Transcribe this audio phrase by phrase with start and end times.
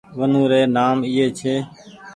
[0.19, 1.55] ونوري نآم ايئي ڇي